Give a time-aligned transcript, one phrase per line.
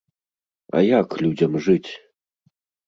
[0.79, 1.91] А як людзям жыць?